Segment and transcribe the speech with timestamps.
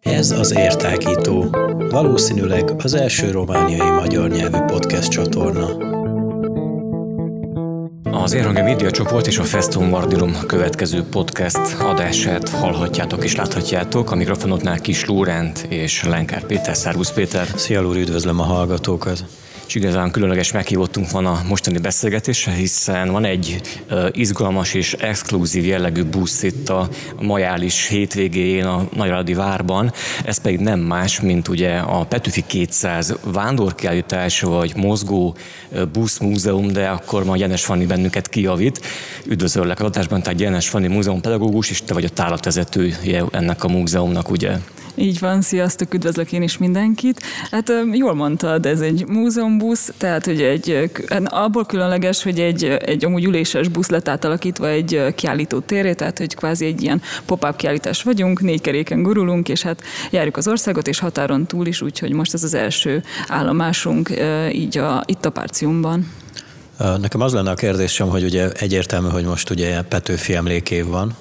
[0.00, 1.44] Ez az Értágító,
[1.90, 5.90] valószínűleg az első romániai magyar nyelvű podcast csatorna.
[8.22, 14.10] Az Érhange Média Csoport és a Festum Mardilum következő podcast adását hallhatjátok és láthatjátok.
[14.10, 17.46] A mikrofonoknál Kis Lórend és Lenkár Péter, Szervusz Péter.
[17.54, 19.24] Szia Lúr, üdvözlöm a hallgatókat!
[19.66, 23.60] És igazán különleges meghívottunk van a mostani beszélgetésre, hiszen van egy
[24.10, 26.88] izgalmas és exkluzív jellegű busz itt a
[27.20, 29.92] majális hétvégén a Nagyradi várban.
[30.24, 35.36] Ez pedig nem más, mint ugye a Petőfi 200 vándorkiállítás vagy mozgó
[35.92, 38.80] busz múzeum, de akkor ma Jenes Fanni bennünket kijavít.
[39.26, 43.68] Üdvözöllek a adásban, tehát Jenes Fanni múzeum pedagógus, és te vagy a tálatvezetője ennek a
[43.68, 44.56] múzeumnak, ugye?
[44.94, 47.22] Így van, sziasztok, üdvözlök én is mindenkit.
[47.50, 53.04] Hát jól mondtad, ez egy múzeumbusz, tehát hogy egy, hát abból különleges, hogy egy, egy
[53.04, 58.02] amúgy üléses busz lett átalakítva egy kiállító téré, tehát hogy kvázi egy ilyen pop-up kiállítás
[58.02, 62.34] vagyunk, négy keréken gurulunk, és hát járjuk az országot, és határon túl is, úgyhogy most
[62.34, 64.10] ez az első állomásunk
[64.52, 66.06] így a, itt a Párciumban.
[66.78, 71.16] Nekem az lenne a kérdésem, hogy ugye egyértelmű, hogy most ugye Petőfi emlékév van,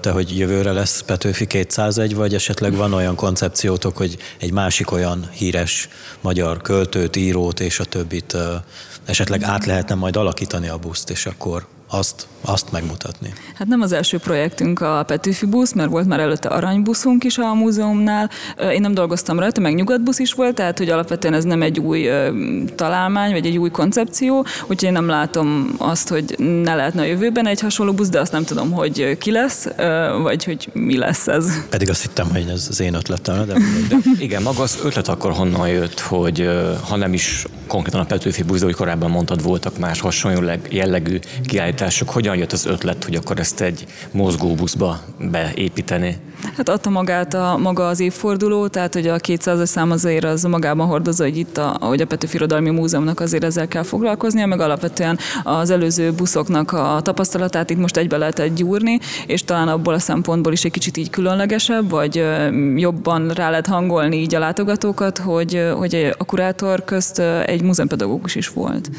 [0.00, 5.28] de hogy jövőre lesz Petőfi 201, vagy esetleg van olyan koncepciótok, hogy egy másik olyan
[5.30, 5.88] híres
[6.20, 8.36] magyar költőt, írót és a többit
[9.04, 13.32] esetleg át lehetne majd alakítani a buszt, és akkor azt, azt megmutatni.
[13.54, 17.54] Hát nem az első projektünk a Petőfi busz, mert volt már előtte aranybuszunk is a
[17.54, 18.30] múzeumnál.
[18.72, 22.08] Én nem dolgoztam rajta, meg nyugatbusz is volt, tehát hogy alapvetően ez nem egy új
[22.74, 27.46] találmány, vagy egy új koncepció, úgyhogy én nem látom azt, hogy ne lehetne a jövőben
[27.46, 29.68] egy hasonló busz, de azt nem tudom, hogy ki lesz,
[30.22, 31.46] vagy hogy mi lesz ez.
[31.68, 33.52] Pedig azt hittem, hogy ez az én ötletem, de...
[33.88, 36.50] de igen, maga az ötlet akkor honnan jött, hogy
[36.88, 42.36] ha nem is konkrétan a Petőfi hogy korábban mondtad, voltak más hasonló jellegű kiállítások, hogyan
[42.36, 46.16] jött az ötlet, hogy akkor ezt egy mozgóbuszba beépíteni?
[46.56, 50.86] Hát adta magát a, maga az évforduló, tehát hogy a 200-as szám azért az magában
[50.86, 55.18] hordozza, hogy itt a, ahogy a Petőfi Irodalmi Múzeumnak azért ezzel kell foglalkoznia, meg alapvetően
[55.42, 60.52] az előző buszoknak a tapasztalatát itt most egybe lehetett gyúrni, és talán abból a szempontból
[60.52, 62.24] is egy kicsit így különlegesebb, vagy
[62.76, 68.48] jobban rá lehet hangolni így a látogatókat, hogy, hogy a kurátor közt egy múzeumpedagógus is
[68.48, 68.90] volt.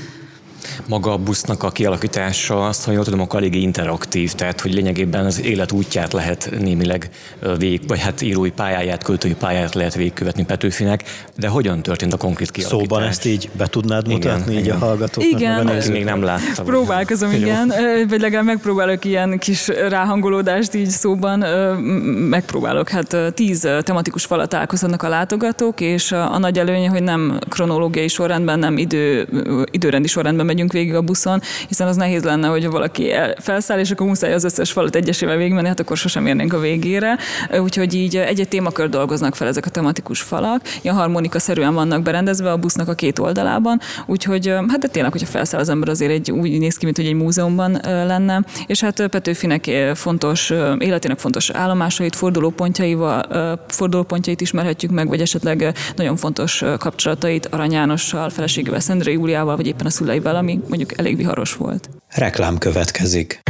[0.87, 5.25] Maga a busznak a kialakítása, azt, ha jól tudom, akkor eléggé interaktív, tehát hogy lényegében
[5.25, 7.09] az élet útját lehet némileg
[7.57, 11.03] végig, vagy hát írói pályáját, költői pályáját lehet végigkövetni Petőfinek,
[11.37, 12.87] de hogyan történt a konkrét kialakítás?
[12.87, 14.75] Szóban ezt így be tudnád mutatni igen, így igen.
[14.75, 15.39] a hallgatóknak?
[15.39, 16.65] Igen, meg még nem láttam.
[16.65, 17.73] Próbálkozom, igen,
[18.09, 21.39] vagy legalább megpróbálok ilyen kis ráhangolódást így szóban,
[22.29, 22.89] megpróbálok.
[22.89, 28.59] Hát tíz tematikus falat találkozhatnak a látogatók, és a nagy előnye, hogy nem kronológiai sorrendben,
[28.59, 29.27] nem idő,
[29.71, 34.07] időrendi sorrendben megyünk végig a buszon, hiszen az nehéz lenne, hogy valaki felszáll, és akkor
[34.07, 37.17] muszáj az összes falat egyesével végigmenni, hát akkor sosem érnénk a végére.
[37.59, 40.61] Úgyhogy így egy-egy témakör dolgoznak fel ezek a tematikus falak.
[40.81, 45.27] Ilyen harmonika szerűen vannak berendezve a busznak a két oldalában, úgyhogy hát de tényleg, hogyha
[45.27, 48.43] felszáll az ember, azért egy, úgy néz ki, mint hogy egy múzeumban lenne.
[48.67, 53.23] És hát Petőfinek fontos, életének fontos állomásait, fordulópontjaival,
[53.67, 59.85] fordulópontjait ismerhetjük meg, vagy esetleg nagyon fontos kapcsolatait Arany Jánossal, feleségével, Szendre Júliával, vagy éppen
[59.85, 61.89] a szüleivel, ami mondjuk elég viharos volt.
[62.09, 63.42] Reklám következik.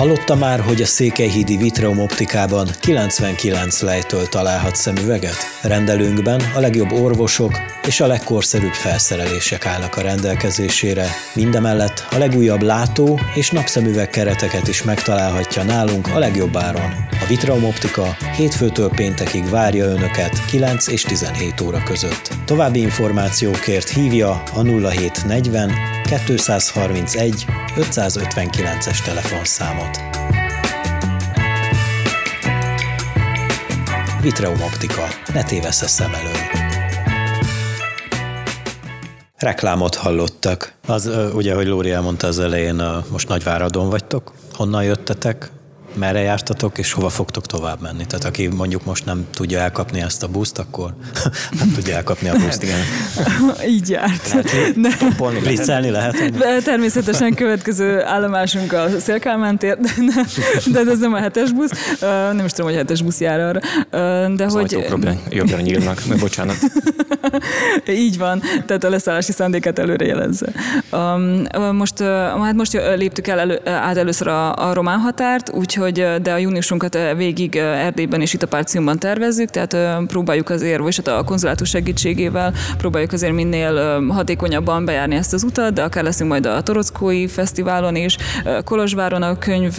[0.00, 5.36] Hallotta már, hogy a Székelyhídi Vitreum optikában 99 lejtől találhat szemüveget?
[5.62, 7.52] Rendelőnkben a legjobb orvosok
[7.86, 11.06] és a legkorszerűbb felszerelések állnak a rendelkezésére.
[11.34, 16.90] Mindemellett a legújabb látó és napszemüveg kereteket is megtalálhatja nálunk a legjobb áron.
[17.10, 22.30] A Vitreum optika hétfőtől péntekig várja Önöket 9 és 17 óra között.
[22.44, 30.00] További információkért hívja a 0740 231 559-es telefonszámot.
[34.20, 35.02] Vitreum Optika.
[35.32, 36.32] Ne tévessz a szem elől.
[39.36, 40.74] Reklámot hallottak.
[40.86, 44.32] Az ugye, hogy Lóri elmondta az elején, most Nagyváradon vagytok.
[44.52, 45.50] Honnan jöttetek?
[45.94, 48.06] Merre jártatok, és hova fogtok tovább menni.
[48.06, 50.94] Tehát aki mondjuk most nem tudja elkapni ezt a buszt, akkor
[51.60, 52.62] nem tudja elkapni a buszt.
[52.62, 52.78] Igen.
[53.74, 54.34] Így járt.
[54.76, 56.36] Lehet, Blitzelni lehet?
[56.36, 60.26] De természetesen következő állomásunk a Szélkálmán tér, de,
[60.72, 61.96] de, de ez nem a hetes busz.
[62.32, 63.60] Nem is tudom, hogy a hetes busz jár arra.
[64.34, 64.86] De az hogy...
[65.30, 66.56] jobbra nyílnak, meg bocsánat.
[67.88, 70.46] Így van, tehát a leszállási szándékát előre jelezze.
[71.72, 76.32] Most, hát most léptük el elő, át először a, a román határt, úgyhogy úgyhogy de
[76.32, 81.24] a júniusunkat végig Erdélyben és itt a Párciumban tervezzük, tehát próbáljuk azért, vagy hát a
[81.24, 86.62] konzulátus segítségével próbáljuk azért minél hatékonyabban bejárni ezt az utat, de akár leszünk majd a
[86.62, 88.16] Torockói Fesztiválon is,
[88.64, 89.76] Kolozsváron a könyv,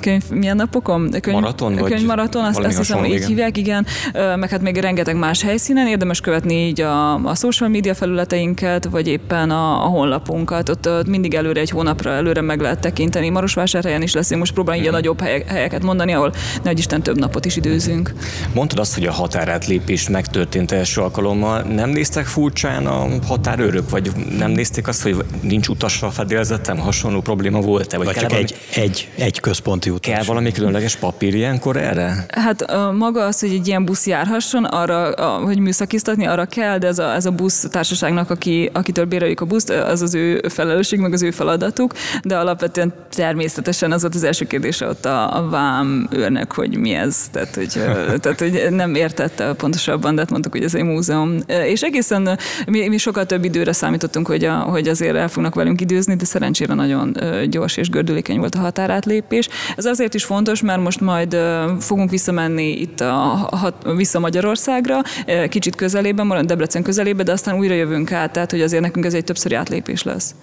[0.00, 1.10] könyv milyen napokon?
[1.20, 1.76] Könyv, maraton?
[1.76, 6.20] Könyv maraton, azt, azt hiszem, így hívják, igen, meg hát még rengeteg más helyszínen, érdemes
[6.20, 11.34] követni így a, a social media felületeinket, vagy éppen a, a honlapunkat, ott, ott mindig
[11.34, 13.28] előre egy hónapra előre meg lehet tekinteni.
[13.28, 16.32] Marosvásárhelyen is leszünk, most próbálunk így a nagyobb helyeket mondani, ahol
[16.62, 18.12] nehogy Isten több napot is időzünk.
[18.54, 21.62] Mondtad azt, hogy a határátlépés megtörtént első alkalommal.
[21.62, 27.60] Nem néztek furcsán a határőrök, vagy nem nézték azt, hogy nincs utasra fedélzetem, hasonló probléma
[27.60, 27.96] volt-e?
[27.96, 28.42] Vagy, vagy csak valami...
[28.42, 30.14] egy, egy, egy központi utas?
[30.14, 32.26] Kell valami különleges papír ilyenkor erre?
[32.28, 35.10] Hát maga az, hogy egy ilyen busz járhasson, arra,
[35.44, 39.44] hogy műszakiztatni, arra kell, de ez a, ez a busz társaságnak, aki, akitől béreljük a
[39.44, 44.22] buszt, az az ő felelősség, meg az ő feladatuk, de alapvetően természetesen az volt az
[44.22, 47.72] első kérdése ott a, vám őrnek, hogy mi ez, tehát hogy,
[48.20, 51.38] tehát, hogy nem értette pontosabban, de hát mondtuk, hogy ez egy múzeum.
[51.46, 55.80] És egészen mi, mi sokkal több időre számítottunk, hogy, a, hogy azért el fognak velünk
[55.80, 57.16] időzni, de szerencsére nagyon
[57.50, 59.48] gyors és gördülékeny volt a határátlépés.
[59.76, 61.36] Ez azért is fontos, mert most majd
[61.80, 65.00] fogunk visszamenni itt a, a, vissza Magyarországra,
[65.48, 69.14] kicsit közelében, marad Debrecen közelében, de aztán újra jövünk át, tehát hogy azért nekünk ez
[69.14, 70.34] egy többszöri átlépés lesz.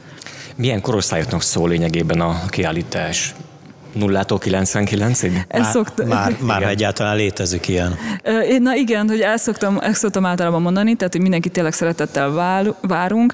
[0.55, 3.35] Milyen korosztályoknak szól lényegében a kiállítás?
[3.95, 5.47] Nullától 99-ig?
[5.51, 6.05] Már, szokt...
[6.05, 7.97] már, már egyáltalán létezik ilyen.
[8.59, 12.31] Na igen, hogy el szoktam, el szoktam általában mondani, tehát hogy mindenki tényleg szeretettel
[12.81, 13.33] várunk.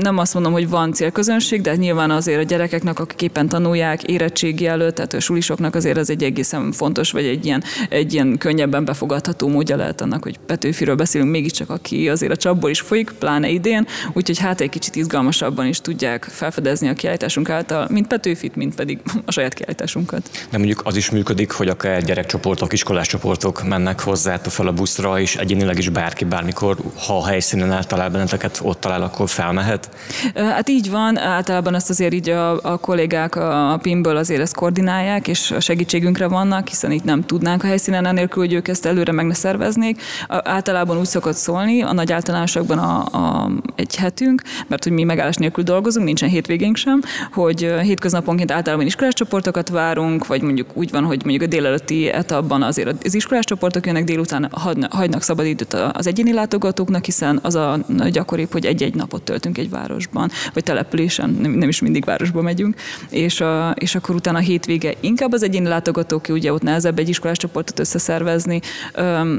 [0.00, 4.66] Nem azt mondom, hogy van célközönség, de nyilván azért a gyerekeknek, akik éppen tanulják érettségi
[4.66, 8.84] előtt, tehát a sulisoknak azért ez egy egészen fontos, vagy egy ilyen, egy ilyen könnyebben
[8.84, 13.48] befogadható módja lehet annak, hogy Petőfiről beszélünk, mégiscsak aki azért a csapból is folyik, pláne
[13.48, 18.74] idén, úgyhogy hát egy kicsit izgalmasabban is tudják felfedezni a kiállításunk által, mint Petőfit, mint
[18.74, 20.46] pedig a saját kiállítás tudásunkat.
[20.50, 25.20] De mondjuk az is működik, hogy akár gyerekcsoportok, iskolás csoportok mennek hozzá fel a buszra,
[25.20, 29.90] és egyénileg is bárki bármikor, ha a helyszínen eltalál benneteket, ott talál, akkor felmehet?
[30.34, 35.28] Hát így van, általában ezt azért így a, a kollégák a PIM-ből azért ezt koordinálják,
[35.28, 39.12] és a segítségünkre vannak, hiszen itt nem tudnánk a helyszínen enélkül, hogy ők ezt előre
[39.12, 40.02] meg ne szerveznék.
[40.28, 45.36] Általában úgy szokott szólni, a nagy általánosokban a, a, egy hetünk, mert hogy mi megállás
[45.36, 47.00] nélkül dolgozunk, nincsen hétvégénk sem,
[47.32, 52.62] hogy hétköznaponként általában iskolás csoportokat várunk, vagy mondjuk úgy van, hogy mondjuk a délelőtti etapban
[52.62, 54.48] azért az iskolás csoportok jönnek, délután
[54.90, 57.78] hagynak szabad időt az egyéni látogatóknak, hiszen az a
[58.10, 62.74] gyakoribb, hogy egy-egy napot töltünk egy városban, vagy településen, nem, nem is mindig városba megyünk,
[63.10, 67.08] és, a, és akkor utána a hétvége inkább az egyéni látogatók, ugye ott nehezebb egy
[67.08, 68.60] iskolás csoportot összeszervezni,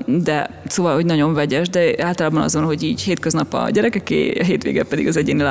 [0.05, 4.83] de szóval, hogy nagyon vegyes, de általában azon, hogy így hétköznap a gyerekeké, a hétvége
[4.83, 5.43] pedig az egyéni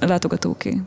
[0.00, 0.80] látogatóké.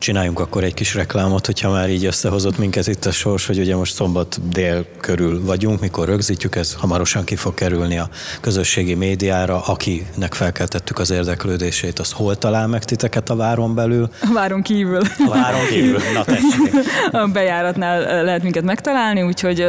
[0.00, 3.76] Csináljunk akkor egy kis reklámot, hogyha már így összehozott minket itt a sors, hogy ugye
[3.76, 8.08] most szombat dél körül vagyunk, mikor rögzítjük, ez hamarosan ki fog kerülni a
[8.40, 14.10] közösségi médiára, akinek felkeltettük az érdeklődését, az hol talál meg titeket a váron belül?
[14.20, 15.00] A váron kívül.
[15.26, 16.74] A váron kívül, na tessék.
[17.12, 19.66] A bejáratnál lehet minket megtalálni, úgyhogy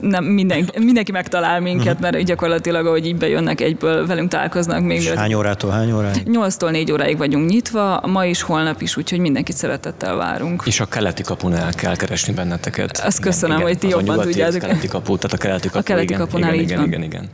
[0.00, 2.00] nem minden, mindenki megtalál minket, uh-huh.
[2.00, 5.00] mert gyakorlatilag, ahogy így bejönnek egyből, velünk találkoznak még.
[5.00, 6.22] És hány órától hány óráig?
[6.24, 10.62] 8-tól 4 óráig vagyunk nyitva, ma is, holnap is, úgyhogy mindenkit szeretettel várunk.
[10.66, 12.98] És a keleti kapunál kell keresni benneteket.
[12.98, 14.62] Azt köszönöm, igen, hogy ti jobban tudjátok.
[14.62, 17.28] A keleti kapu, tehát a keleti kapu, a keleti igen, kapunál igen, igen, igen, igen.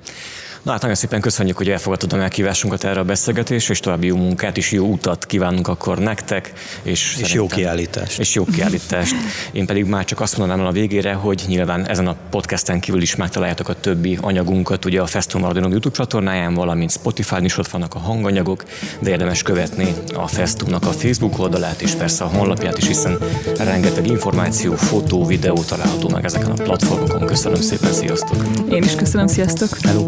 [0.67, 4.17] Na hát nagyon szépen köszönjük, hogy elfogadtad a meghívásunkat erre a beszélgetésre, és további jó
[4.17, 6.53] munkát és jó utat kívánunk akkor nektek.
[6.83, 8.19] És, és jó kiállítást.
[8.19, 9.15] És jó kiállítást.
[9.53, 13.17] Én pedig már csak azt mondanám a végére, hogy nyilván ezen a podcasten kívül is
[13.17, 17.95] megtaláljátok a többi anyagunkat, ugye a Festum Radionom YouTube csatornáján, valamint Spotify-n is ott vannak
[17.95, 18.65] a hanganyagok,
[19.01, 23.19] de érdemes követni a Festumnak a Facebook oldalát és persze a honlapját is, hiszen
[23.59, 27.27] rengeteg információ, fotó, videó található meg ezeken a platformokon.
[27.27, 28.37] Köszönöm szépen, sziasztok!
[28.71, 29.69] Én is köszönöm, sziasztok!
[29.83, 30.07] Hello!